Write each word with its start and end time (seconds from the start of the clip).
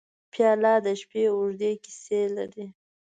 پیاله 0.31 0.73
د 0.85 0.87
شپې 1.01 1.23
اوږدې 1.33 1.71
کیسې 1.83 2.21
لري. 2.35 2.65